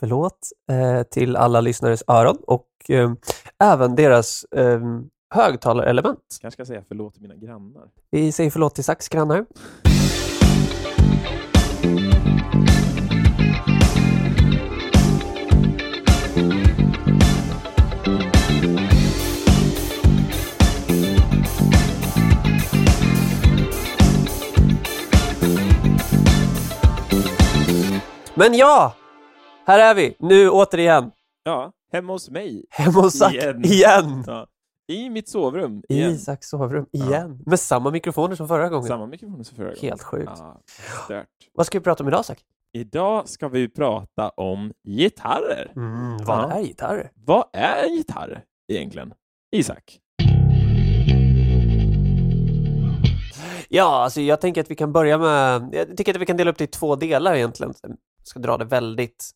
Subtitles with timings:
[0.00, 0.38] förlåt
[0.70, 3.12] eh, till alla lyssnares öron och eh,
[3.58, 4.80] även deras eh,
[5.34, 6.38] högtalarelement.
[6.40, 7.88] kanske ska säga förlåt till mina grannar.
[8.10, 9.46] Vi säger förlåt till Sax grannar.
[28.34, 28.94] Men ja,
[29.68, 31.10] här är vi nu återigen.
[31.42, 32.64] Ja, hemma hos mig.
[32.70, 33.64] Hemma hos Zack Igen.
[33.64, 34.24] igen.
[34.26, 34.46] Ja.
[34.92, 35.82] I mitt sovrum.
[35.88, 36.10] I igen.
[36.12, 37.42] Isaks sovrum igen.
[37.46, 38.88] Med samma mikrofoner som förra gången.
[38.88, 39.80] Samma mikrofon som förra gången.
[39.82, 40.32] Helt sjukt.
[40.38, 40.60] Ja,
[41.04, 41.26] stört.
[41.54, 42.38] Vad ska vi prata om idag Zack?
[42.72, 45.72] Idag ska vi prata om gitarrer.
[45.76, 46.52] Mm, vad Ja.
[46.52, 47.10] är gitarrer?
[47.14, 49.12] Vad är en gitarr egentligen?
[49.56, 49.98] Isak?
[53.68, 55.68] Ja, alltså jag tänker att vi kan börja med...
[55.72, 57.74] Jag tycker att vi kan dela upp det i två delar egentligen.
[57.82, 59.30] Jag ska dra det väldigt,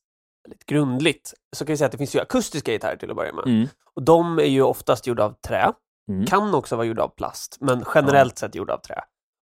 [0.44, 1.34] väldigt grundligt.
[1.56, 3.46] Så kan vi säga att det finns ju akustiska gitarrer till att börja med.
[3.46, 3.68] Mm.
[3.94, 5.72] Och de är ju oftast gjorda av trä.
[6.10, 6.26] Mm.
[6.26, 9.00] Kan också vara gjorda av plast, men generellt sett gjorda av trä.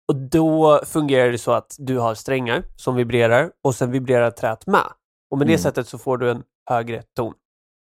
[0.08, 4.66] Och då fungerar det så att du har strängar som vibrerar och sen vibrerar träet
[4.66, 4.86] med.
[5.30, 5.62] Och med det Mm.
[5.62, 7.34] sättet så får du en högre ton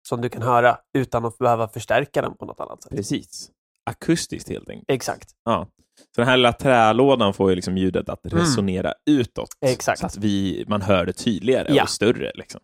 [0.07, 2.91] som du kan höra utan att behöva förstärka den på något annat sätt.
[2.95, 3.49] Precis.
[3.83, 4.85] Akustiskt helt enkelt.
[4.91, 5.29] Exakt.
[5.43, 5.67] Ja.
[6.15, 9.49] Så den här lilla trälådan får ju liksom ljudet att resonera utåt.
[9.61, 9.73] Mm.
[9.73, 9.99] Exakt.
[9.99, 11.83] Så att vi, man hör det tydligare Ja.
[11.83, 12.31] och större.
[12.35, 12.61] Liksom.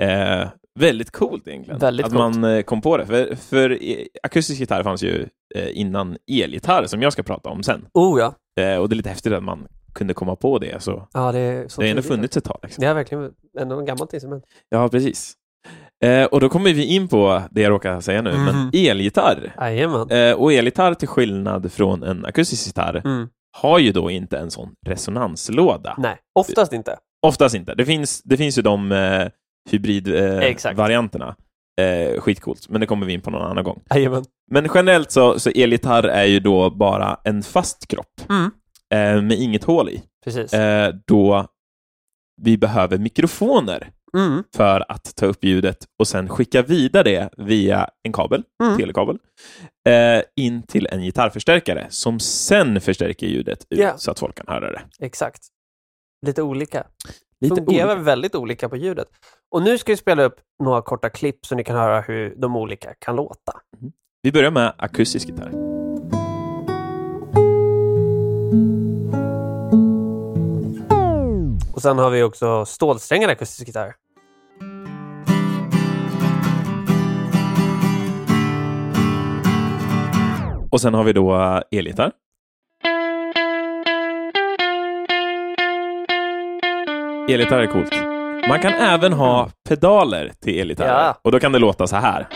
[0.00, 0.48] Eh,
[0.80, 1.78] väldigt coolt egentligen.
[1.80, 2.36] Väldigt att coolt.
[2.36, 3.06] man eh, kom på det.
[3.06, 3.78] För, för
[4.22, 7.86] akustisk gitarr fanns ju eh, innan elgitarr, som jag ska prata om sen.
[7.94, 8.34] Oh ja.
[8.62, 10.82] Eh, och det är lite häftigt att man kunde komma på det.
[10.82, 12.58] Så ja det, är så det har ändå funnits ett tag.
[12.62, 12.82] Liksom.
[12.82, 14.44] Det är verkligen ändå en gammalt instrument.
[14.68, 15.34] Ja, precis.
[16.04, 18.44] Eh, och då kommer vi in på det jag råkar säga nu, Mhm.
[18.44, 19.54] men elgitarr.
[19.60, 20.10] Jajamän.
[20.10, 23.28] Eh, och elgitarr, till skillnad från en akustisk gitarr, Mm.
[23.58, 25.94] har ju då inte en sån resonanslåda.
[25.98, 26.96] Nej, oftast inte.
[27.26, 27.74] Oftast inte.
[27.74, 29.28] Det finns, det finns ju de eh,
[29.70, 31.36] hybridvarianterna.
[31.80, 33.82] Eh, eh, skitcoolt, men det kommer vi in på någon annan gång.
[33.94, 34.24] Jajamän.
[34.50, 38.50] Men generellt så, så elgitarr är ju då bara en fast kropp Mm.
[38.94, 40.02] eh, med inget hål i.
[40.24, 40.52] Precis.
[40.54, 41.46] Eh, då
[42.42, 44.44] vi behöver mikrofoner Mm.
[44.56, 48.76] för att ta upp ljudet och sen skicka vidare det via en kabel, Mm.
[48.78, 49.18] telekabel,
[49.88, 53.98] eh, in till en gitarrförstärkare som sen förstärker ljudet ut Ja.
[53.98, 54.80] så att folk kan höra det.
[55.00, 55.42] Exakt.
[56.26, 56.86] Lite olika.
[57.40, 58.02] Lite Fungerar olika.
[58.02, 59.08] väldigt olika på ljudet.
[59.50, 62.56] Och nu ska vi spela upp några korta klipp så ni kan höra hur de
[62.56, 63.52] olika kan låta.
[64.22, 65.50] Vi börjar med akustisk gitarr.
[71.74, 73.94] Och sen har vi också stålsträngad akustisk gitarr.
[80.70, 82.12] Och sen har vi då elgitarr.
[87.28, 87.94] Elgitarr är coolt.
[88.48, 91.04] Man kan även ha pedaler till elgitarrer.
[91.04, 91.18] Ja.
[91.22, 92.28] Och då kan det låta så här.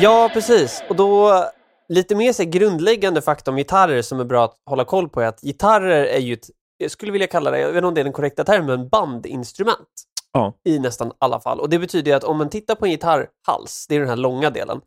[0.00, 0.82] Ja, precis.
[0.88, 1.44] Och då
[1.88, 5.26] lite mer så grundläggande fakta om gitarrer som är bra att hålla koll på är
[5.26, 6.46] att gitarrer är ju ett,
[6.76, 9.88] jag skulle vilja kalla det, jag vet inte om det är den korrekta termen, bandinstrument.
[10.32, 10.54] Ja.
[10.64, 11.60] I nästan alla fall.
[11.60, 14.16] Och det betyder ju att om man tittar på en gitarrhals, det är den här
[14.16, 14.80] långa delen,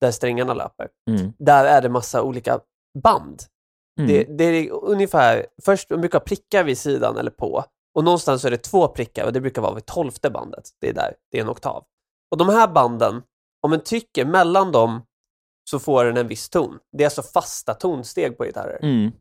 [0.00, 1.32] där strängarna löper, Mm.
[1.38, 2.60] där är det massa olika
[3.02, 3.42] band.
[4.00, 4.10] Mm.
[4.10, 8.46] Det, det är ungefär, först man brukar prickar vid sidan eller på och någonstans så
[8.46, 10.64] är det två prickar och det brukar vara vid tolfte bandet.
[10.80, 11.84] Det är där, det är en oktav.
[12.30, 13.22] Och de här banden,
[13.60, 15.02] om man trycker mellan dem
[15.70, 16.78] så får den en viss ton.
[16.96, 18.78] Det är alltså fasta tonsteg på gitarrer.
[18.82, 19.12] Mm.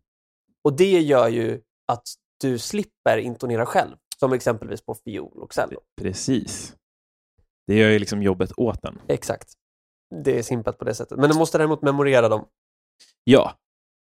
[0.64, 1.62] Och det gör ju
[1.92, 2.04] att
[2.42, 5.80] du slipper intonera själv, som exempelvis på fiol och cello.
[6.02, 6.76] Precis.
[7.68, 9.02] Det gör ju liksom jobbet åt den.
[9.08, 9.54] Exakt.
[10.24, 11.18] Det är simpelt på det sättet.
[11.20, 12.46] Men du måste däremot memorera dem.
[13.24, 13.54] Ja.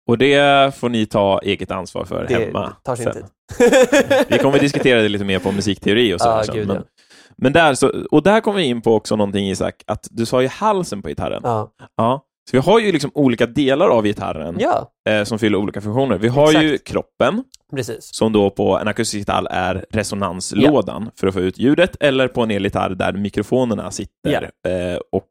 [0.07, 2.75] Och det får ni ta eget ansvar för Det hemma.
[2.83, 3.13] tar sin sen.
[3.13, 3.25] tid.
[4.29, 6.27] Vi kommer diskutera det lite mer på musikteori och så.
[6.27, 6.55] Ja, sen.
[6.55, 6.83] gud, men, ja.
[7.37, 10.41] men där så, och där kommer vi in på också någonting Isak, att du sa
[10.41, 11.41] ju halsen på gitarren.
[11.43, 11.71] Ja.
[11.97, 12.25] Ja.
[12.49, 16.17] Så vi har ju liksom olika delar av gitarren ja, eh, som fyller olika funktioner.
[16.17, 16.87] Vi har ju Exakt.
[16.87, 18.09] kroppen, precis.
[18.15, 22.41] som då på en akustisk gitarr är resonanslådan för att få ut ljudet, eller på
[22.41, 25.25] en elgitarr där mikrofonerna sitter eh, och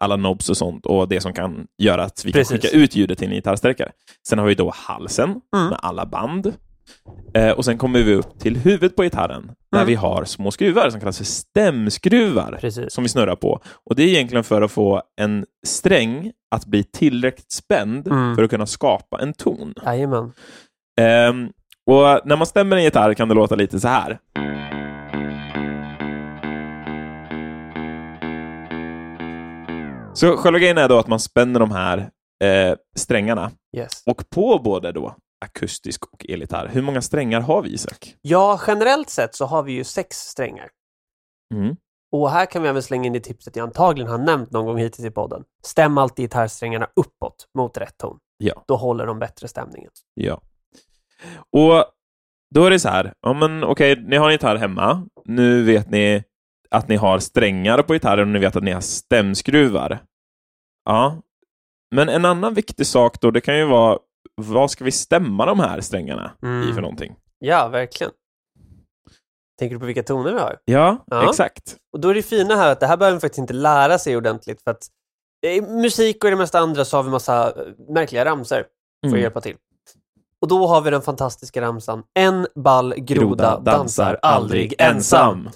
[0.00, 2.48] alla knobs och sånt och det som kan göra att vi Precis.
[2.48, 3.92] kan skicka ut ljudet till en gitarrstärkare.
[4.28, 5.68] Sen har vi då halsen Mm.
[5.68, 6.52] med alla band.
[7.34, 9.86] Eh, och sen kommer vi upp till huvudet på gitarren där Mm.
[9.86, 12.92] vi har små skruvar som kallas för stämskruvar Precis.
[12.92, 13.60] som vi snurrar på.
[13.86, 18.36] Och Det är egentligen för att få en sträng att bli tillräckligt spänd Mm.
[18.36, 19.74] för att kunna skapa en ton.
[19.84, 20.32] Jajamän.
[21.00, 21.48] Ehm,
[21.86, 24.18] och när man stämmer en gitarr kan det låta lite så här.
[30.14, 32.10] Så själva grejen är då att man spänner de här
[32.44, 33.50] eh, strängarna.
[33.76, 34.02] Yes.
[34.06, 38.14] Och på både då akustisk och elgitarr, hur många strängar har vi Isak?
[38.22, 40.68] Ja, generellt sett så har vi ju sex strängar.
[41.54, 41.76] Mm.
[42.12, 44.78] Och här kan vi även slänga in det tipset jag antagligen har nämnt någon gång
[44.78, 45.44] hittills i podden.
[45.62, 48.18] Stäm alltid gitarrsträngarna uppåt mot rätt ton.
[48.38, 48.64] Ja.
[48.68, 49.90] Då håller de bättre stämningen.
[50.14, 50.40] Ja.
[51.50, 51.84] Och
[52.54, 55.06] då är det så här, ja men okej, ni har en gitarr hemma.
[55.24, 56.24] Nu vet ni
[56.70, 60.02] att ni har strängar på gitarren och ni vet att ni har stämskruvar.
[60.84, 61.16] Ja.
[61.94, 63.98] Men en annan viktig sak då, det kan ju vara
[64.34, 66.74] vad ska vi stämma de här strängarna i Mm.
[66.74, 67.16] för någonting?
[67.38, 68.12] Ja, verkligen.
[69.58, 70.56] Tänker du på vilka toner vi har?
[70.64, 71.28] Ja, Ja.
[71.30, 71.76] exakt.
[71.92, 74.16] Och då är det fina här att det här behöver man faktiskt inte lära sig
[74.16, 74.82] ordentligt för att
[75.46, 77.54] i musik och i det mesta andra så har vi massa eh,
[77.88, 78.62] märkliga ramsor för
[79.06, 79.20] att Mm.
[79.20, 79.56] hjälpa till.
[80.42, 85.50] Och då har vi den fantastiska ramsan En ball groda, dansar aldrig ensam.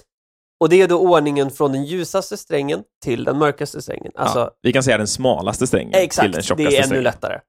[0.59, 4.11] Och det är då ordningen från den ljusaste strängen till den mörkaste strängen.
[4.15, 6.83] Alltså, ja, vi kan säga den smalaste strängen till den exakt, tjockaste det är ännu
[6.83, 7.03] strängen.
[7.03, 7.39] lättare.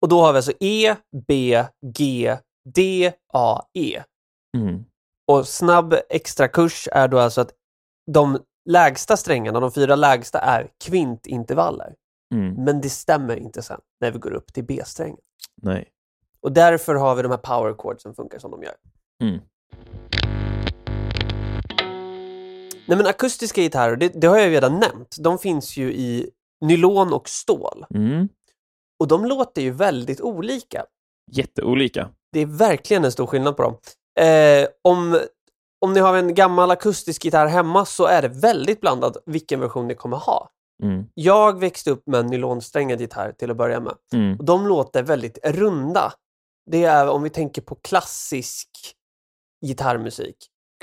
[0.00, 0.94] Och då har vi alltså E,
[1.28, 1.64] B,
[1.96, 2.36] G,
[2.74, 4.02] D, A, E.
[4.56, 4.84] Mm.
[5.26, 7.50] Och snabb extra kurs är då alltså att
[8.12, 8.38] de
[8.70, 11.94] lägsta strängarna, de fyra lägsta, är kvintintervaller.
[12.34, 12.54] Mm.
[12.64, 15.18] Men det stämmer inte sen när vi går upp till B-strängen.
[15.62, 15.88] Nej.
[16.40, 18.74] Och därför har vi de här power chords som funkar som de gör.
[19.22, 19.40] Mm.
[22.86, 25.16] Nej men akustiska gitarrer, det, det har jag ju redan nämnt.
[25.18, 26.30] De finns ju i
[26.60, 27.86] nylon och stål.
[27.94, 28.28] Mm.
[29.00, 30.84] Och de låter ju väldigt olika.
[31.32, 32.08] Jätteolika.
[32.32, 33.76] Det är verkligen en stor skillnad på dem.
[34.26, 35.20] Eh, om,
[35.80, 39.88] om ni har en gammal akustisk gitarr hemma så är det väldigt blandat vilken version
[39.88, 40.48] ni kommer ha.
[40.82, 41.04] Mm.
[41.14, 43.94] Jag växte upp med en nylonsträngad gitarr till att börja med.
[44.12, 44.38] Mm.
[44.38, 46.12] Och de låter väldigt runda.
[46.70, 48.68] Det är om vi tänker på klassisk
[49.66, 50.36] gitarrmusik.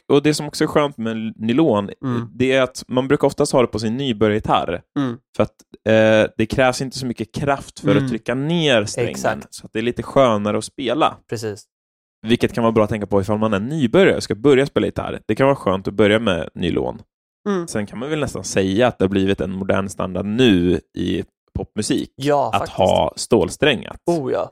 [0.09, 2.27] Och det som också är skönt med nylon, Mm.
[2.33, 4.81] det är att man brukar oftast ha det på sin nybörjargitarr.
[4.99, 5.17] Mm.
[5.35, 5.55] För att
[5.89, 8.03] eh, det krävs inte så mycket kraft för Mm.
[8.03, 9.11] att trycka ner strängen.
[9.11, 9.53] Exakt.
[9.53, 11.17] Så att det är lite skönare att spela.
[11.29, 11.63] Precis.
[12.27, 14.85] Vilket kan vara bra att tänka på ifall man är nybörjare och ska börja spela
[14.85, 15.19] gitarr.
[15.27, 17.01] Det kan vara skönt att börja med nylon.
[17.49, 17.67] Mm.
[17.67, 21.23] Sen kan man väl nästan säga att det har blivit en modern standard nu i
[21.53, 22.77] popmusik Ja, att faktiskt.
[22.77, 23.97] ha stålsträngat.
[24.05, 24.51] Oh ja.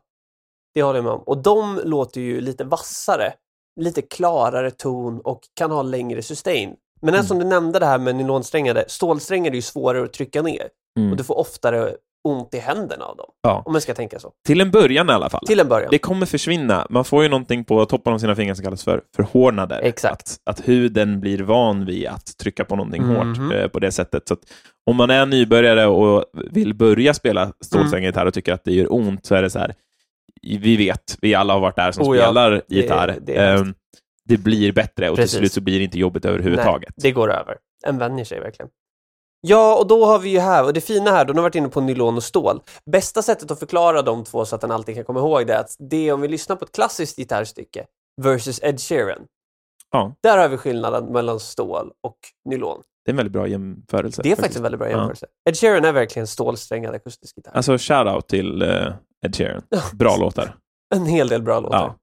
[0.76, 1.20] Det håller jag med om.
[1.26, 3.34] Och de låter ju lite vassare,
[3.78, 6.76] lite klarare ton och kan ha längre sustain.
[7.02, 7.20] Men Mm.
[7.20, 10.68] eftersom du nämnde det här med nylonsträngade, stålsträngade är ju svårare att trycka ner
[11.00, 11.12] Mm.
[11.12, 11.92] och du får oftare
[12.24, 13.26] ont i händerna av dem.
[13.42, 13.64] Ja.
[13.66, 14.32] Om man ska tänka så.
[14.48, 15.46] Till en början i alla fall.
[15.48, 15.88] Till en början.
[15.92, 16.88] Det kommer försvinna.
[16.90, 19.80] Man får ju någonting på toppen av sina fingrar som kallas för förhårdnader.
[19.84, 20.14] Exakt.
[20.46, 23.16] Att, att huden blir van vid att trycka på någonting Mhm.
[23.16, 24.28] hårt eh, på det sättet.
[24.28, 24.40] Så att
[24.90, 28.94] om man är nybörjare och vill börja spela stålsträngad gitarr och tycker att det gör
[28.94, 29.74] ont så är det så här.
[30.62, 33.18] Vi vet, vi alla har varit där som Oh ja, spelar det- gitarr.
[33.22, 33.74] det är Ehm,
[34.26, 35.32] det blir bättre och Precis.
[35.32, 36.94] till slut så blir det inte jobbigt överhuvudtaget.
[36.98, 37.58] Nej, det går över.
[37.86, 38.70] En vänjer sig verkligen.
[39.42, 41.70] Ja, och då har vi ju här, och det fina här, då har varit inne
[41.70, 42.62] på nylon och stål.
[42.92, 45.60] Bästa sättet att förklara de två så att den alltid kan komma ihåg det är
[45.60, 47.86] att det är om vi lyssnar på ett klassiskt gitarrstycke
[48.22, 49.22] versus Ed Sheeran.
[49.92, 50.14] Ja.
[50.24, 52.18] Där har vi skillnaden mellan stål och
[52.50, 52.82] nylon.
[53.06, 54.22] Det är en väldigt bra jämförelse.
[54.22, 54.98] Det är faktiskt en väldigt bra Ja.
[54.98, 55.26] jämförelse.
[55.50, 57.52] Ed Sheeran är verkligen stålsträngad akustisk gitarr.
[57.56, 58.88] Alltså, shout-out till eh,
[59.28, 59.62] Ed Sheeran.
[59.94, 60.56] Bra låtar.
[60.96, 61.78] En hel del bra låtar.
[61.78, 61.96] Ja.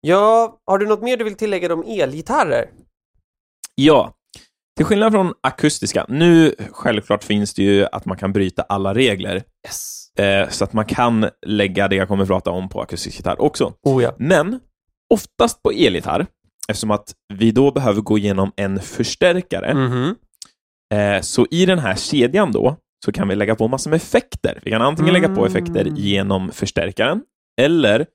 [0.00, 2.70] Ja, har du något mer du vill tillägga om elgitarrer?
[3.74, 4.12] Ja,
[4.76, 6.06] till skillnad från akustiska.
[6.08, 9.42] Nu, självklart finns det ju att man kan bryta alla regler.
[9.66, 10.10] Yes.
[10.18, 13.40] Eh, så att man kan lägga det jag kommer att prata om på akustisk gitarr
[13.40, 13.74] också.
[13.82, 14.14] Oh ja.
[14.18, 14.60] Men
[15.14, 16.26] oftast på elgitarr,
[16.68, 20.14] eftersom att vi då behöver gå igenom en förstärkare, Mhm.
[20.94, 24.58] eh, så i den här kedjan då, så kan vi lägga på massor med effekter.
[24.62, 25.94] Vi kan antingen lägga på effekter Mm.
[25.96, 27.22] genom förstärkaren,
[27.60, 28.06] eller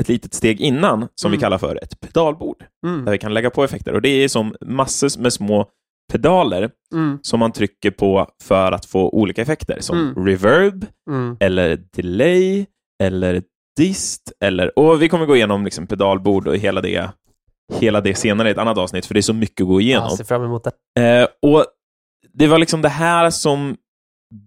[0.00, 1.40] ett litet steg innan, som vi Mm.
[1.40, 3.04] kallar för ett pedalbord, Mm.
[3.04, 3.92] där vi kan lägga på effekter.
[3.92, 5.66] Och det är som massor med små
[6.12, 7.18] pedaler Mm.
[7.22, 10.26] som man trycker på för att få olika effekter, som Mm.
[10.26, 11.36] reverb, Mm.
[11.40, 12.66] eller delay,
[13.02, 13.42] eller
[13.76, 14.78] dist, eller...
[14.78, 17.10] Och vi kommer gå igenom liksom pedalbord och hela det,
[17.74, 20.08] hela det senare i ett annat avsnitt, för det är så mycket att gå igenom.
[20.08, 21.20] Jag ser fram emot det.
[21.20, 21.64] Eh, och
[22.32, 23.76] det var liksom det här som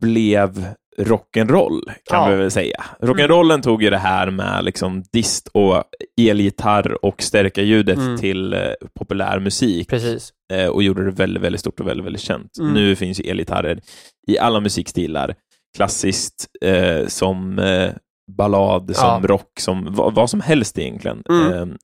[0.01, 0.65] blev
[0.97, 2.29] rock'n'roll, kan Ja.
[2.29, 2.83] vi väl säga.
[2.99, 5.83] Rock'n'rollen tog ju det här med liksom dist och
[6.21, 8.17] elgitarr och stärka ljudet Mm.
[8.17, 8.59] till eh,
[8.99, 10.33] populär musik Precis.
[10.53, 12.57] eh, och gjorde det väldigt, väldigt stort och väldigt, väldigt känt.
[12.59, 12.73] Mm.
[12.73, 13.81] Nu finns ju elgitarrer
[14.27, 15.35] i alla musikstilar.
[15.77, 17.91] Klassiskt, eh, som eh,
[18.37, 19.27] ballad, som Ja.
[19.27, 21.23] rock, som vad, vad som helst egentligen.
[21.29, 21.53] Mm.
[21.53, 21.75] Eh,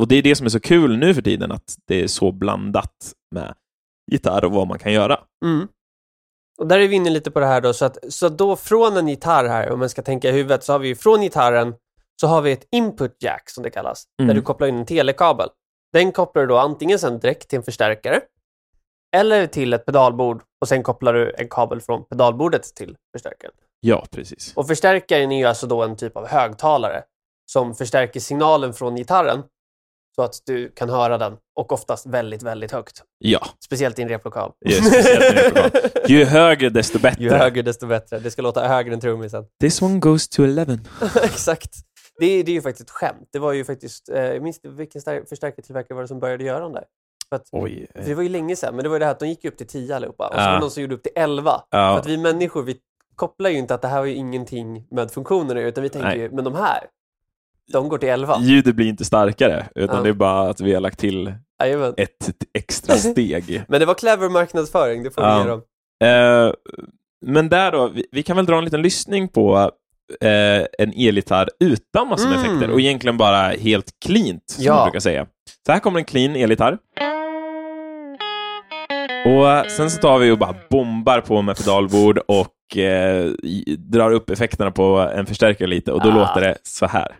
[0.00, 2.32] och det är det som är så kul nu för tiden, att det är så
[2.32, 3.54] blandat med
[4.12, 5.18] gitarr och vad man kan göra.
[6.58, 8.96] Och där är vi inne lite på det här då, så att så då från
[8.96, 11.74] en gitarr här, om man ska tänka i huvudet, så har vi ju från gitarren
[12.20, 14.28] så har vi ett input jack som det kallas, Mm.
[14.28, 15.48] där du kopplar in en telekabel.
[15.92, 18.20] Den kopplar du då antingen sen direkt till en förstärkare
[19.16, 23.54] eller till ett pedalbord och sen kopplar du en kabel från pedalbordet till förstärkaren.
[23.80, 24.52] Ja, precis.
[24.56, 27.02] Och förstärkaren är ju alltså då en typ av högtalare
[27.52, 29.42] som förstärker signalen från gitarren
[30.16, 33.02] så att du kan höra den och oftast väldigt, väldigt högt.
[33.18, 34.52] Ja, Speciellt i en replokal.
[36.08, 37.22] Ju högre desto bättre.
[37.24, 38.18] Ju högre desto bättre.
[38.18, 39.44] Det ska låta högre än trummisen.
[39.60, 40.64] This one goes to 11.
[41.22, 41.70] Exakt.
[42.20, 43.28] Det är, det är ju faktiskt ett skämt.
[43.32, 46.72] Det var ju faktiskt, eh, jag minns vilken förstärkartillverkare var det som började göra dem
[46.72, 46.84] där.
[47.28, 47.86] För att, Oj.
[47.94, 49.44] för det var ju länge sedan, men det var ju det här att de gick
[49.44, 50.46] upp till 10 allihopa och så Ja.
[50.46, 51.50] var det någon som gjorde upp till 11.
[51.70, 52.76] För Ja, att vi människor, vi
[53.16, 56.18] kopplar ju inte att det här har ju ingenting med funktionen utan vi tänker Nej.
[56.18, 56.80] ju, men de här,
[57.72, 58.38] de går till 11.
[58.40, 60.02] ljudet blir inte starkare, utan Ja.
[60.02, 61.94] det är bara att vi har lagt till Jajamän.
[61.96, 63.62] ett extra steg.
[63.68, 65.40] Men det var clever marknadsföring, det får vi Ja.
[65.44, 65.62] ge dem.
[66.04, 66.52] Eh,
[67.26, 69.70] men där då, vi, vi kan väl dra en liten lyssning på
[70.20, 72.46] eh, en elgitarr utan massor med Mm.
[72.50, 74.74] effekter och egentligen bara helt cleant, som Ja.
[74.74, 75.26] man brukar säga.
[75.66, 76.78] Så här kommer en clean elgitarr.
[79.24, 83.24] Och sen så tar vi och bara bombar på med pedalbord och eh,
[83.78, 86.14] drar upp effekterna på en förstärkare lite och då Ah.
[86.14, 87.16] låter det så här.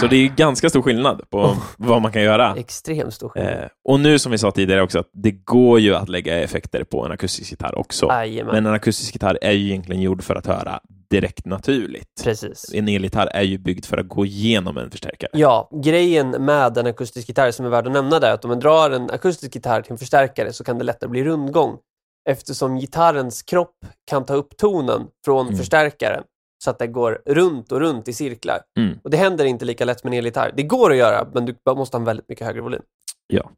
[0.00, 1.56] Så det är ganska stor skillnad på Oh.
[1.78, 2.54] vad man kan göra.
[2.56, 3.52] Extremt stor skillnad.
[3.52, 6.84] Eh, och nu som vi sa tidigare också, att det går ju att lägga effekter
[6.84, 8.06] på en akustisk gitarr också.
[8.06, 8.54] Jajamän.
[8.54, 10.80] Men en akustisk gitarr är ju egentligen gjord för att höra
[11.10, 12.22] direkt naturligt.
[12.24, 12.70] Precis.
[12.74, 15.30] En elgitarr är ju byggd för att gå igenom en förstärkare.
[15.32, 18.48] Ja, grejen med en akustisk gitarr som är värd att nämna där är att om
[18.48, 21.76] man drar en akustisk gitarr till en förstärkare så kan det lättare bli rundgång
[22.28, 23.76] eftersom gitarrens kropp
[24.10, 25.58] kan ta upp tonen från Mm.
[25.58, 26.22] förstärkaren
[26.64, 28.60] så att det går runt och runt i cirklar.
[28.78, 28.98] Mm.
[29.04, 30.52] Och det händer inte lika lätt med en elgitarr.
[30.56, 32.82] Det går att göra, men du måste ha en väldigt mycket högre volym.
[33.26, 33.50] Ja.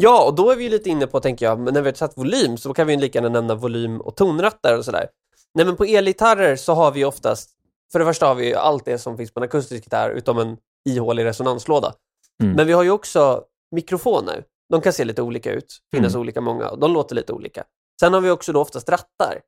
[0.00, 2.16] Ja, och då är vi lite inne på, tänker jag, men när vi har satt
[2.18, 5.08] volym så kan vi lika gärna nämna volym och tonrattar och sådär.
[5.54, 7.50] Nej, men på elgitarrer så har vi oftast,
[7.92, 10.56] för det första har vi allt det som finns på en akustisk gitarr utom en
[10.88, 11.94] ihålig resonanslåda.
[12.42, 12.56] Mm.
[12.56, 13.42] Men vi har ju också
[13.74, 14.44] mikrofoner.
[14.70, 16.20] De kan se lite olika ut, finnas Mm.
[16.20, 17.64] olika många och de låter lite olika.
[18.00, 19.40] Sen har vi också då oftast rattar.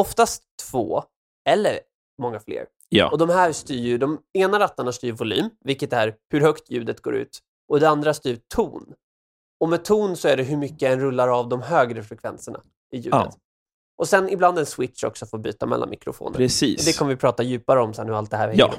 [0.00, 1.04] Oftast två,
[1.48, 1.78] eller
[2.22, 2.66] många fler.
[2.88, 3.10] Ja.
[3.10, 7.00] Och de här styr ju, de ena rattarna styr volym, vilket är hur högt ljudet
[7.02, 7.38] går ut.
[7.68, 8.92] Och det andra styr ton.
[9.60, 12.60] Och med ton så är det hur mycket en rullar av de högre frekvenserna
[12.92, 13.12] i ljudet.
[13.12, 13.32] Ja.
[13.98, 16.36] Och sen ibland en switch också för att byta mellan mikrofoner.
[16.36, 16.84] Precis.
[16.84, 18.74] Det kommer vi prata djupare om sen hur allt det här hänger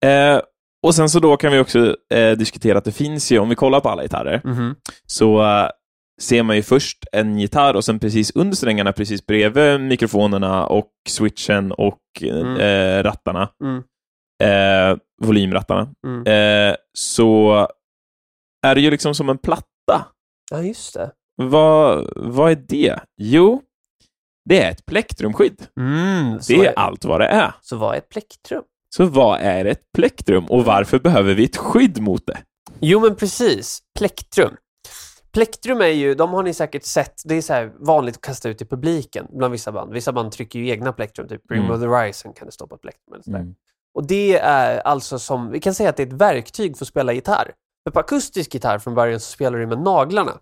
[0.00, 0.08] Ja.
[0.08, 0.40] Eh,
[0.82, 3.54] och sen så då kan vi också eh, diskutera att det finns ju, om vi
[3.54, 4.74] kollar på alla gitarrer, Mhm.
[5.06, 5.68] så eh,
[6.20, 10.90] ser man ju först en gitarr och sen precis under strängarna, precis bredvid mikrofonerna och
[11.08, 12.56] switchen och Mm.
[12.56, 13.82] eh, rattarna, Mm.
[14.42, 16.26] eh, volymrattarna, Mm.
[16.26, 17.52] eh, så
[18.66, 20.06] är det ju liksom som en platta.
[20.50, 21.10] Ja, just det.
[21.36, 23.00] Vad, vad är det?
[23.16, 23.62] Jo,
[24.48, 25.66] det är ett plektrumskydd.
[25.80, 27.52] Mm, Det är allt vad det är.
[27.60, 28.62] så vad är ett plektrum?
[28.96, 32.38] Så vad är ett plektrum och varför behöver vi ett skydd mot det?
[32.80, 33.78] Jo, men precis.
[33.98, 34.56] Plektrum.
[35.32, 38.62] Plektrum är ju, de har ni säkert sett, det är så vanligt att kasta ut
[38.62, 39.92] i publiken bland vissa band.
[39.92, 41.70] Vissa band trycker ju egna plektrum, typ Bring Mm.
[41.72, 43.12] of the Horizon kan det stå på ett plektrum.
[43.14, 43.54] Eller sådär.
[43.94, 46.88] Och det är alltså som, vi kan säga att det är ett verktyg för att
[46.88, 47.52] spela gitarr.
[47.84, 50.32] För på akustisk gitarr från början så spelar du med naglarna,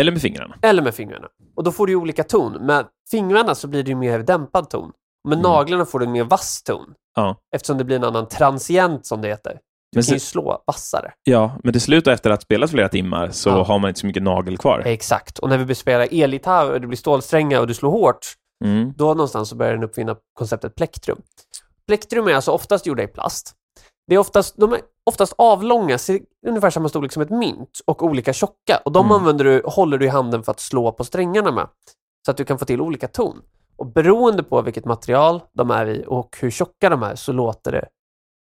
[0.00, 0.58] Eller med fingrarna.
[0.62, 1.28] eller med fingrarna.
[1.56, 2.52] Och då får du ju olika ton.
[2.52, 4.92] Med fingrarna så blir det ju mer dämpad ton.
[5.28, 5.50] Med Mm.
[5.50, 6.94] naglarna får du en mer vass ton.
[7.14, 7.36] Ja.
[7.54, 9.58] Eftersom det blir en annan transient som det heter.
[9.92, 11.12] Du Men kan ju slå vassare.
[11.24, 13.62] Ja, men till slut efter att ha spelat flera timmar så Ja.
[13.62, 14.82] har man inte så mycket nagel kvar.
[14.86, 15.38] Exakt.
[15.38, 18.26] Och när vi spelar elgitarr och det blir stålsträngar och du slår hårt,
[18.64, 18.92] Mm.
[18.96, 21.22] då någonstans så börjar den uppfinna konceptet plektrum.
[21.86, 23.52] Plektrum är alltså oftast gjorda i plast.
[24.06, 25.98] Det är oftast, de är oftast avlånga,
[26.46, 28.80] ungefär samma storlek som ett mynt och olika tjocka.
[28.84, 29.12] Och de Mm.
[29.16, 31.68] använder du, håller du i handen för att slå på strängarna med.
[32.26, 33.42] Så att du kan få till olika ton.
[33.76, 37.72] Och beroende på vilket material de är i och hur tjocka de är så låter
[37.72, 37.86] det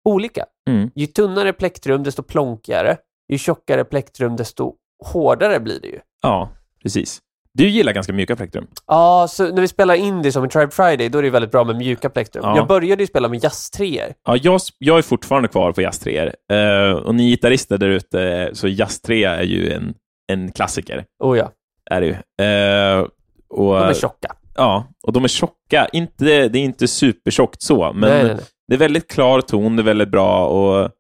[0.04, 0.44] olika.
[0.68, 0.90] Mm.
[0.94, 2.97] Ju tunnare plektrum, desto plonkigare.
[3.28, 5.99] Ju tjockare plektrum, desto hårdare blir det ju.
[6.23, 6.50] Ja,
[6.82, 7.21] precis.
[7.54, 8.66] Du gillar ganska mjuka plektrum.
[8.87, 11.64] Ja, så när vi spelar indie som i Tribe Friday, då är det väldigt bra
[11.64, 12.44] med mjuka plektrum.
[12.47, 12.56] Ja.
[12.56, 14.14] Jag började ju spela med jazztreor.
[14.26, 16.32] Ja, jag, jag är fortfarande kvar på jazztreor.
[16.52, 19.94] Uh, och ni gitarrister där ute, så jazztrea är ju en,
[20.32, 21.04] en klassiker.
[21.23, 21.50] Oh ja,
[21.90, 22.12] Är det ju.
[22.47, 23.06] Eh,
[23.49, 24.37] och, de är tjocka.
[24.54, 25.88] Ja, och de är tjocka.
[25.92, 28.44] Inte, det är inte supertjockt så, men nej, nej, nej.
[28.73, 30.91] Det är väldigt klar ton, det är väldigt bra och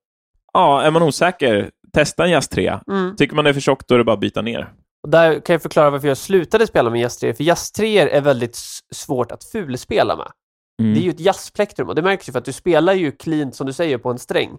[0.52, 2.82] ja, är man osäker, testa en jazztrea.
[2.88, 3.16] Mm.
[3.16, 4.72] Tycker man det är för tjockt, då är det bara att byta ner.
[5.02, 7.32] Och där kan jag förklara varför jag slutade spela med jazztreor.
[7.32, 8.56] För jazztreor är väldigt
[8.94, 10.30] svårt att fulspela med.
[10.82, 10.94] Mm.
[10.94, 13.54] Det är ju ett jazzplektrum och det märks ju för att du spelar ju cleant,
[13.54, 14.50] som du säger, på en sträng.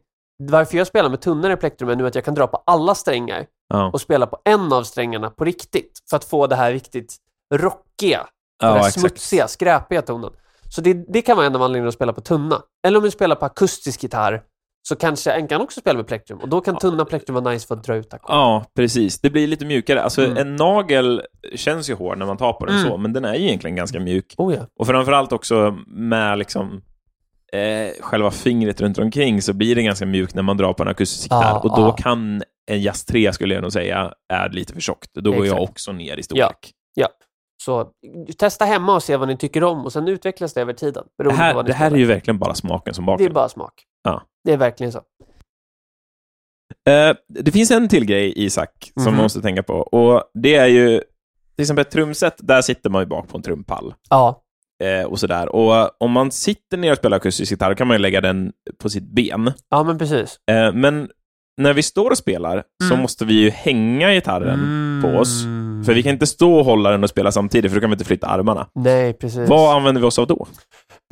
[0.44, 3.46] Varför jag spelar med tunnare plektrum är nu att jag kan dra på alla strängar
[3.68, 6.00] Ja, och spela på en av strängarna på riktigt.
[6.10, 7.16] För att få det här riktigt
[7.54, 8.28] rockiga,
[8.60, 9.00] den ja här exakt.
[9.00, 10.32] smutsiga, skräpiga tonen.
[10.76, 12.62] Så det, det kan vara en av anledningarna att spela på tunna.
[12.88, 14.42] Eller om du spelar på akustisk gitarr
[14.88, 16.40] så kanske en kan också spela med plektrum.
[16.40, 18.36] Och då kan tunna plektrum vara nice för att dra ut ackord.
[18.36, 19.20] Ja, precis.
[19.20, 20.02] Det blir lite mjukare.
[20.04, 20.38] Alltså, Mm.
[20.38, 21.22] en nagel
[21.56, 22.90] känns ju hård när man tar på den Mm.
[22.90, 24.34] så, men den är ju egentligen ganska mjuk.
[24.38, 24.62] Oh ja.
[24.80, 26.82] Och framförallt också med liksom
[27.54, 30.90] eh, själva fingret runt omkring så blir det ganska mjukt när man drar på en
[30.90, 31.44] akustisk gitarr.
[31.44, 31.92] Ja, och då ja.
[31.92, 35.10] kan en Jazz 3, skulle jag nog säga, är lite för tjockt.
[35.14, 36.72] Då går jag också ner i storlek.
[37.66, 37.92] Så
[38.38, 41.04] testa hemma och se vad ni tycker om och sen utvecklas det över tiden.
[41.24, 43.30] Det här, det här är ju verkligen bara smaken som Det är bakar.
[43.30, 43.74] bara smak.
[44.04, 44.22] Ja.
[44.44, 45.02] Det är verkligen så.
[46.90, 49.14] Eh, det finns en till grej, Isak, som Mhm.
[49.16, 49.74] man måste tänka på.
[49.74, 50.98] Och det är ju,
[51.56, 53.94] till exempel ett trumset, där sitter man ju bak på en trumpall.
[54.10, 54.44] Ja.
[54.84, 55.56] Eh, och sådär.
[55.56, 58.90] Och om man sitter ner och spelar akustisk gitarr kan man ju lägga den på
[58.90, 59.52] sitt ben.
[59.70, 60.38] Ja, men precis.
[60.52, 61.10] Eh, men
[61.58, 63.02] när vi står och spelar så Mm.
[63.02, 65.44] måste vi ju hänga gitarren på oss.
[65.86, 67.94] För vi kan inte stå och hålla den och spela samtidigt, för då kan vi
[67.94, 68.68] inte flytta armarna.
[68.76, 69.50] Nej, precis.
[69.50, 70.48] Vad använder vi oss av då?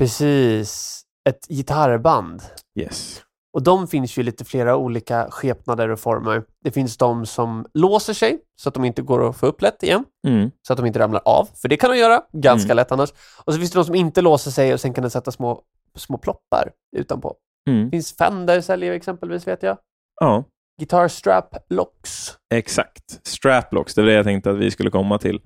[0.06, 1.02] Precis.
[1.30, 2.42] Ett gitarrband.
[2.80, 3.22] Yes.
[3.54, 6.44] Och de finns ju lite flera olika skepnader och former.
[6.64, 9.84] Det finns de som låser sig så att de inte går att få upp lätt
[9.84, 10.04] igen.
[10.28, 10.52] Mm.
[10.68, 11.50] Så att de inte ramlar av.
[11.62, 12.76] För det kan de göra ganska Mm.
[12.76, 13.10] lätt annars.
[13.46, 15.62] Och så finns det de som inte låser sig och sen kan den sätta små,
[15.98, 17.36] små ploppar utanpå.
[17.70, 17.84] Mm.
[17.86, 19.78] Det finns Fender säljer exempelvis vet jag.
[20.22, 20.44] Ja,
[20.80, 22.34] Guitar strap locks.
[22.54, 23.28] exakt.
[23.28, 25.40] Straplocks, det var det jag tänkte att vi skulle komma till.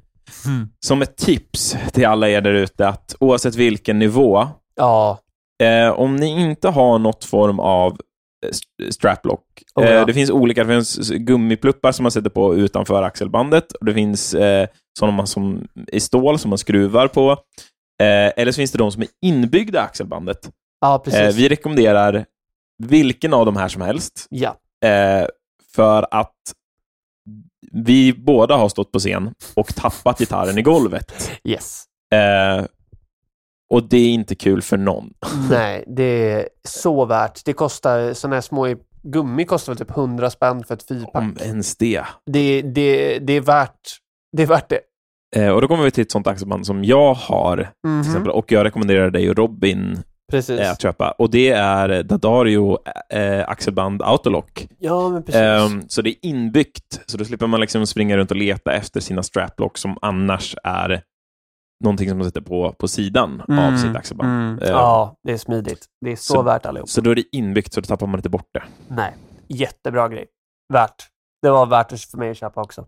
[0.85, 5.19] Som ett tips till alla er där ute, att oavsett vilken nivå, Ja,
[5.63, 7.91] eh, om ni inte har något form av
[8.45, 9.43] eh, st- straplock.
[9.75, 9.91] Oh, ja.
[9.91, 13.71] eh, det finns olika, det finns gummipluppar som man sätter på utanför axelbandet.
[13.71, 14.67] Och det finns eh,
[14.99, 17.31] sådana som i stål som man skruvar på.
[18.01, 20.49] Eh, eller så finns det de som är inbyggda i axelbandet.
[20.81, 21.19] ja precis.
[21.19, 22.25] Eh, vi rekommenderar
[22.83, 24.25] vilken av de här som helst.
[24.29, 24.55] Ja,
[24.85, 25.27] Eh,
[25.75, 26.31] för att
[27.71, 31.31] vi båda har stått på scen och tappat gitarren i golvet.
[31.43, 31.83] yes.
[32.13, 32.65] Eh,
[33.69, 35.13] och det är inte kul för någon.
[35.49, 37.45] Nej, det är så värt.
[37.45, 41.15] Det kostar, sådana här små gummi kostar väl typ 100 spänn för ett fyrpack.
[41.15, 42.03] Om ens det.
[42.25, 43.79] Det, det, det är värt
[44.37, 44.43] det.
[44.43, 44.79] Är värt det.
[45.35, 48.01] Eh, och då kommer vi till ett sånt axelband som jag har, Mhm.
[48.03, 50.59] till exempel, och jag rekommenderar dig och Robin Precis.
[50.59, 51.11] att köpa.
[51.11, 52.77] Och det är Dadario
[53.09, 54.67] eh, axelband Autolock.
[54.79, 55.41] Ja, men precis.
[55.41, 58.99] Ehm, så det är inbyggt, så då slipper man liksom springa runt och leta efter
[58.99, 61.01] sina straplock som annars är
[61.83, 64.29] någonting som man sätter på, på sidan av Mm, sitt axelband.
[64.31, 64.59] mm.
[64.63, 65.85] Eh, Ja, det är smidigt.
[66.05, 66.89] Det är så, så- värt allihop.
[66.89, 68.63] Så då är det inbyggt, så då tappar man inte bort det.
[68.87, 69.13] Nej,
[69.47, 70.25] jättebra grej.
[70.73, 71.07] Värt.
[71.41, 72.85] Det var värt för mig att köpa också.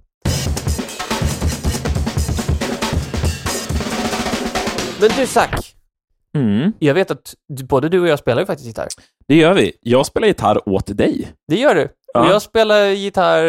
[5.00, 5.67] Men du Zack,
[6.38, 7.36] Mm, jag vet att
[7.70, 8.88] både du och jag spelar ju faktiskt gitarr.
[9.28, 9.72] det gör vi.
[9.82, 11.34] Jag spelar gitarr åt dig.
[11.48, 11.90] Det gör du.
[12.14, 12.22] Ja.
[12.22, 13.46] Och jag spelar gitarr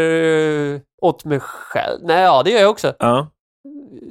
[0.75, 1.99] eh, åt mig själv.
[2.03, 2.95] Nej, ja, det gör jag också.
[2.99, 3.31] Ja.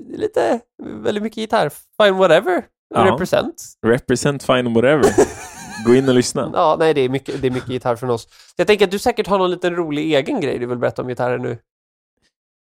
[0.10, 1.70] Lite, väldigt mycket gitarr.
[2.02, 2.64] Fine whatever.
[2.96, 3.06] Ja.
[3.06, 3.64] Represent.
[3.86, 5.06] Represent fine whatever.
[5.86, 6.52] Gå in och lyssna.
[6.54, 8.28] Ja, nej, det är mycket, det är mycket gitarr från oss.
[8.56, 11.08] Jag tänker att du säkert har någon liten rolig egen grej du vill berätta om
[11.08, 11.58] gitarren nu.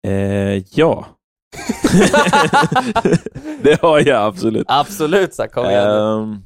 [0.08, 1.06] Eh, ja.
[3.64, 4.66] det har jag absolut.
[4.70, 5.52] Absolut, Zack.
[5.54, 5.90] Kom igen.
[5.90, 6.38] Ehm,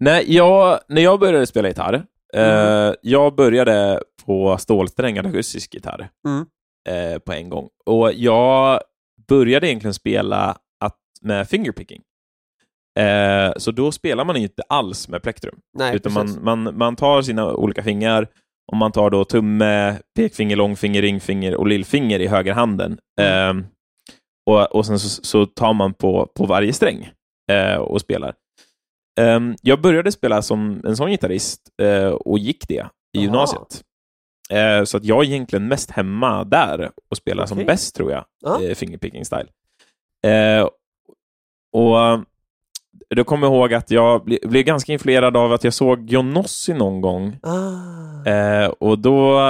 [0.00, 1.94] nej, jag, när jag började spela gitarr,
[2.34, 2.94] eh, Mm.
[3.02, 6.46] jag började på stålsträngad akustisk gitarr Mm.
[6.88, 7.68] eh, på en gång.
[7.86, 8.80] Och jag
[9.28, 12.02] började egentligen spela att, med fingerpicking.
[12.98, 17.22] Eh, så då spelar man inte alls med plektrum, Nej, utan man, man, man tar
[17.22, 18.28] sina olika fingrar
[18.72, 22.98] och man tar då tumme, pekfinger, långfinger, ringfinger och lillfinger i högerhanden.
[23.20, 23.58] Mm.
[23.58, 23.64] Eh,
[24.46, 27.10] och, och sen så, så tar man på, på varje sträng
[27.52, 28.34] eh, och spelar.
[29.20, 32.78] Ehm, jag började spela som en sån gitarrist eh, och gick det i
[33.12, 33.22] Jaha.
[33.22, 33.82] gymnasiet.
[34.50, 37.66] Eh, så att jag är egentligen mest hemma där och spelar som Okej.
[37.66, 38.62] bäst, tror jag, Ja.
[38.62, 39.46] eh, fingerpicking style.
[40.26, 40.68] Eh,
[41.72, 41.96] och
[43.16, 46.74] då kommer ihåg att jag ble, blev ganska influerad av att jag såg John Nossi
[46.74, 47.36] någon gång.
[47.42, 48.30] Ah.
[48.30, 49.40] Eh, och då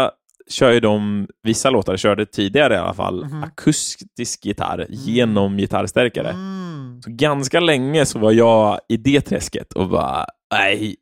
[0.50, 3.42] kör ju de, vissa låtar körde tidigare i alla fall, Mhm.
[3.42, 6.30] akustisk gitarr genom gitarrstärkare.
[6.30, 7.00] Mm.
[7.04, 10.96] Så ganska länge så var jag i det träsket och bara, nej,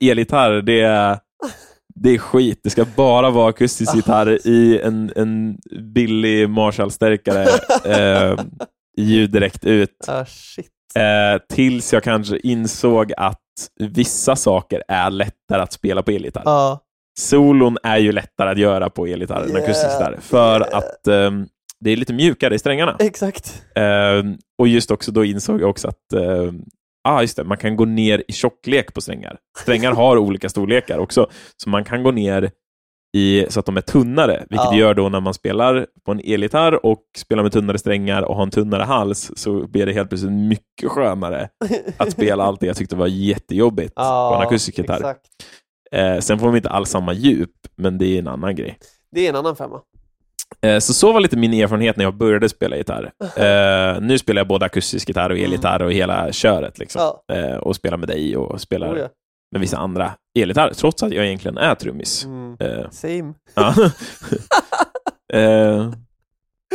[0.00, 1.18] elgitarr, det är,
[1.94, 2.60] det är skit.
[2.64, 5.58] Det ska bara vara akustisk gitarr i en, en
[5.94, 7.46] billig Marshall-stärkare,
[7.84, 8.38] eh,
[8.96, 10.04] ljud direkt ut.
[10.08, 10.70] Ah, shit.
[10.98, 13.40] Eh, tills jag kanske insåg att
[13.80, 16.42] vissa saker är lättare att spela på elgitarr.
[16.44, 16.80] Ja.
[17.18, 20.78] Solon är ju lättare att göra på elgitarr än Yeah, akustisk gitarr, för yeah.
[20.78, 21.46] att ehm,
[21.80, 22.96] det är lite mjukare i strängarna.
[22.98, 23.62] Exakt.
[23.74, 26.62] Ehm, och just också då insåg jag också att ehm,
[27.08, 29.38] ah, just det, man kan gå ner i tjocklek på strängar.
[29.58, 32.50] Strängar har olika storlekar också, så man kan gå ner
[33.14, 34.76] i, så att de är tunnare, vilket Ja.
[34.76, 38.42] gör då när man spelar på en elgitarr och spelar med tunnare strängar och har
[38.42, 41.48] en tunnare hals, så blir det helt plötsligt mycket skönare
[41.96, 45.14] att spela allt det jag tyckte var jättejobbigt på en akustisk gitarr.
[45.92, 48.78] Eh, sen får de inte alls samma djup, men det är en annan grej.
[49.12, 49.80] Det är en annan femma.
[50.60, 53.10] Eh, så så var lite min erfarenhet när jag började spela gitarr.
[53.36, 56.78] Eh, nu spelar jag både akustisk gitarr och elgitarr och hela köret.
[56.78, 57.02] Liksom.
[57.26, 57.34] Ja.
[57.34, 59.08] Eh, och spelar med dig och spelar Oh, ja.
[59.54, 62.24] Med vissa andra elgitarrer, trots att jag egentligen är trummis.
[62.24, 62.56] mm.
[62.60, 63.34] Eh, Same.
[65.32, 65.90] eh,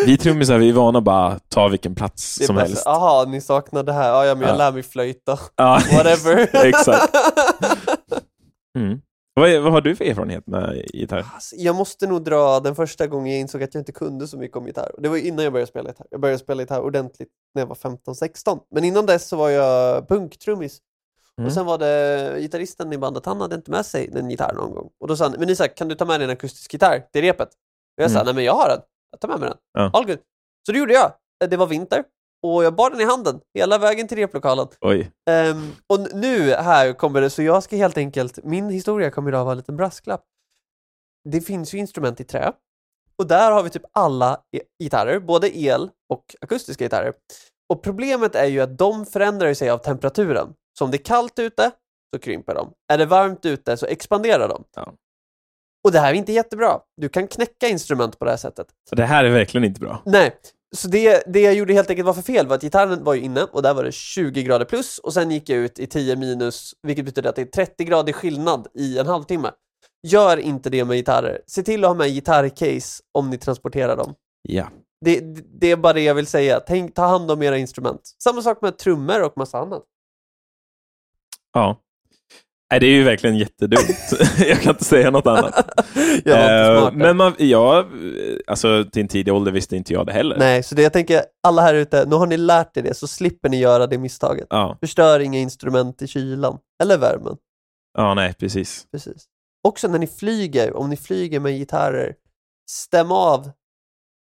[0.05, 2.83] vi trummisar, vi är vana bara ta vilken plats Det som bara helst.
[2.85, 4.09] Jaha, ni saknar det här.
[4.09, 4.57] Ja, ja men jag Ja.
[4.57, 5.39] lär mig flöjta.
[5.55, 6.65] Ja, Whatever.
[6.65, 7.15] exakt.
[8.77, 9.01] Mm.
[9.33, 11.25] Vad, vad har du för erfarenhet med gitarr?
[11.33, 14.37] Alltså, jag måste nog dra den första gången jag insåg att jag inte kunde så
[14.37, 14.91] mycket om gitarr.
[14.97, 16.07] Det var innan jag började spela gitarr.
[16.11, 18.59] Jag började spela gitarr ordentligt när jag var 15-16.
[18.75, 20.77] Men innan dess så var jag punktrummis.
[21.39, 21.47] Mm.
[21.47, 24.73] Och sen var det gitarristen i bandet, han hade inte med sig en gitarr någon
[24.73, 24.89] gång.
[24.99, 27.21] Och då sa han, men Isak, kan du ta med dig en akustisk gitarr till
[27.21, 27.47] repet?
[27.97, 28.25] Och jag sa, Mm.
[28.25, 28.79] nej men jag har den.
[29.11, 29.57] Jag tar med mig den.
[29.73, 29.91] Ja.
[29.93, 30.17] All good.
[30.65, 31.11] Så det gjorde jag.
[31.49, 32.03] Det var vinter.
[32.47, 34.67] Och jag bar den i handen hela vägen till replokalen.
[34.81, 35.11] Oj.
[35.29, 39.43] Ehm, och nu här kommer det, så jag ska helt enkelt, min historia kommer idag
[39.43, 40.23] vara en liten brasklapp.
[41.29, 42.51] Det finns ju instrument i trä.
[43.17, 44.39] Och där har vi typ alla
[44.83, 47.13] gitarrer, både el och akustiska gitarrer.
[47.73, 50.53] Och problemet är ju att de förändrar sig av temperaturen.
[50.79, 51.71] Så om det är kallt ute
[52.15, 52.71] så krymper de.
[52.93, 54.63] Är det varmt ute så expanderar de.
[54.75, 54.93] Ja.
[55.83, 56.79] Och det här är inte jättebra.
[57.01, 58.67] Du kan knäcka instrument på det här sättet.
[58.89, 60.01] Så det här är verkligen inte bra.
[60.05, 60.35] Nej,
[60.75, 63.21] så det, det jag gjorde helt enkelt var för fel var att gitarren var ju
[63.21, 66.15] inne och där var det 20 grader plus och sen gick jag ut i 10
[66.15, 69.51] minus, vilket betyder att det är 30 grader skillnad i en halvtimme.
[70.07, 71.41] Gör inte det med gitarrer.
[71.47, 74.13] Se till att ha med gitarrcase om ni transporterar dem.
[74.41, 74.69] Ja.
[75.05, 75.19] Det,
[75.59, 76.59] det- är bara det jag vill säga.
[76.59, 78.01] Tänk, ta hand om era instrument.
[78.23, 79.83] Samma sak med trummor och massa annat.
[81.53, 81.81] Ja.
[82.71, 84.11] Nej, det är ju verkligen jättedumt.
[84.47, 85.69] jag kan inte säga något annat.
[86.23, 86.91] där.
[86.91, 87.85] men man, ja,
[88.47, 90.37] alltså till en tidig ålder visste inte jag det heller.
[90.37, 93.07] Nej, så det jag tänker, alla här ute, nu har ni lärt er det så
[93.07, 94.47] slipper ni göra det misstaget.
[94.49, 96.57] Ja, Förstör inga instrument i kylan.
[96.83, 97.37] Eller värmen.
[97.97, 98.85] ja, nej, precis.
[98.91, 99.25] Precis.
[99.67, 102.15] Också när ni flyger, om ni flyger med gitarrer,
[102.71, 103.51] stäm av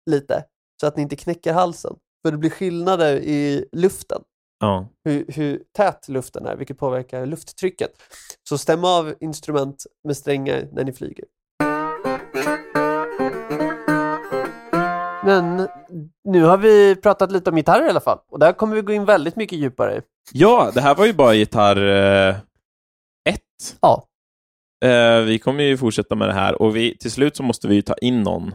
[0.10, 0.44] lite
[0.82, 1.96] så att ni inte knäcker halsen.
[2.26, 4.22] För det blir skillnader i luften,
[4.64, 4.88] Ja.
[5.06, 7.92] hur, hur tät luften är, vilket påverkar lufttrycket.
[8.50, 11.26] Så stäm av instrument med strängar när ni flyger.
[15.26, 15.68] Men
[16.24, 18.94] nu har vi pratat lite om gitarrer i alla fall, och där kommer vi gå
[18.94, 20.02] in väldigt mycket djupare.
[20.32, 22.36] ja, det här var ju bara gitarr eh,
[23.30, 23.78] ett.
[23.82, 24.08] Ja.
[24.86, 27.76] Eh, vi kommer ju fortsätta med det här och vi, till slut så måste vi
[27.76, 28.54] ju ta in någon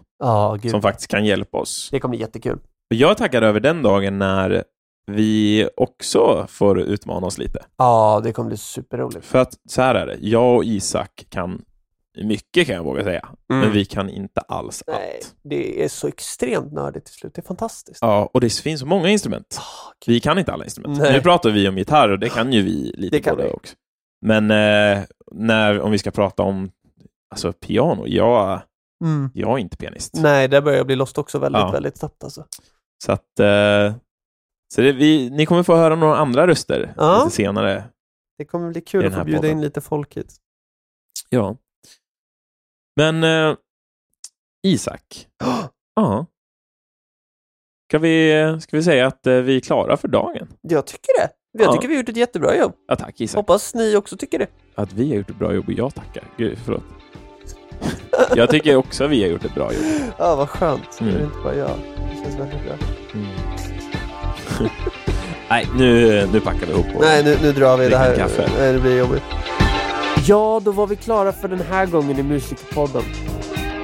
[0.62, 0.70] gud.
[0.70, 1.88] som faktiskt kan hjälpa oss.
[1.92, 2.58] Det kommer bli jättekul.
[2.88, 4.64] Jag tackar över den dagen när
[5.08, 7.58] vi också får utmana oss lite.
[7.76, 9.26] Ja, det kommer bli superroligt.
[9.26, 11.62] För att så här är det, jag och Isak kan
[12.24, 15.00] mycket kan jag våga säga, men vi kan inte alls Mm.
[15.00, 15.34] Nej, allt.
[15.42, 17.34] det är så extremt nördigt till slut.
[17.34, 17.98] Det är fantastiskt.
[18.02, 19.60] Ja, och det finns så många instrument.
[20.06, 20.14] Gud.
[20.14, 20.98] Vi kan inte alla instrument.
[20.98, 21.12] Nej.
[21.12, 23.74] Nu pratar vi om gitarr och det kan ju vi lite Det både också.
[24.26, 26.70] Men eh, när, om vi ska prata om
[27.30, 28.60] alltså, piano, jag,
[29.04, 29.30] Mm.
[29.34, 30.14] jag är inte pianist.
[30.16, 31.70] Nej, där börjar jag bli lost också väldigt, Ja.
[31.70, 32.44] väldigt snabbt alltså.
[33.04, 33.94] Så att eh,
[34.74, 37.24] så det, vi, ni kommer få höra några andra röster Ja.
[37.24, 37.84] lite senare.
[38.38, 39.50] Det kommer bli kul att få bjuda podden.
[39.50, 40.36] in lite folk hit.
[41.28, 41.56] Ja.
[42.96, 43.56] Men eh,
[44.66, 45.28] Isak,
[45.94, 46.26] ja.
[47.90, 50.48] Ska vi, ska vi säga att eh, vi är klara för dagen?
[50.60, 51.30] Jag tycker det.
[51.52, 51.72] Jag Ja.
[51.72, 52.72] tycker vi har gjort ett jättebra jobb.
[52.88, 53.36] Ja, tack Isak.
[53.36, 54.46] Hoppas ni också tycker det.
[54.74, 56.24] Att vi har gjort ett bra jobb och jag tackar.
[56.36, 56.82] Gud, förlåt.
[58.36, 59.84] Jag tycker också att vi har gjort ett bra jobb.
[60.18, 61.00] Ja, vad skönt.
[61.00, 61.14] Mm.
[61.14, 61.70] Det är inte bara jag.
[61.96, 62.74] Det känns väldigt bra.
[65.50, 66.86] Nej, nu, nu packar vi ihop.
[66.94, 67.88] och- Nej, nu, nu drar vi.
[67.88, 68.50] Det här kaffe.
[68.58, 69.22] Nej, det blir jobbigt.
[70.26, 73.02] Ja, då var vi klara för den här gången i Musikpodden.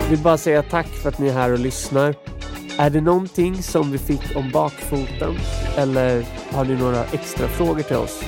[0.00, 2.14] Jag vill bara säga tack för att ni är här och lyssnar.
[2.78, 5.34] Är det någonting som vi fick om bakfoten
[5.76, 8.22] eller har ni några extra frågor till oss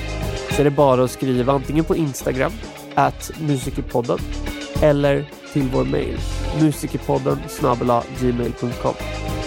[0.51, 2.51] så är det bara att skriva antingen på Instagram,
[2.95, 4.19] at musikipodden
[4.81, 6.17] eller till vår mail,
[6.61, 7.37] musikipodden
[8.19, 8.93] gmail.com.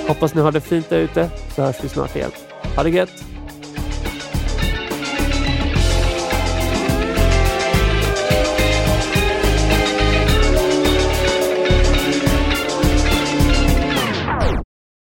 [0.09, 2.31] Hoppas ni har det fint där ute så hörs vi snart igen.
[2.77, 3.25] Ha det gött!